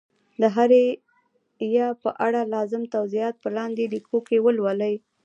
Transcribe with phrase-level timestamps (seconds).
[0.41, 0.85] د هري
[1.77, 4.95] ي په اړه لازم توضیحات په لاندي لیکو کي ولولئ